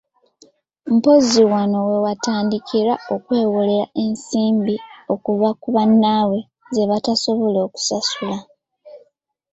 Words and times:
Mpozzi 0.95 1.41
wano 1.51 1.77
we 1.87 1.97
batandikira 2.05 2.93
okwewola 3.15 3.77
ensimbi 4.03 4.75
okuva 5.13 5.49
ku 5.61 5.67
bannaabwe 5.75 6.39
zebatasobola 6.75 7.61
kusasula! 7.73 8.37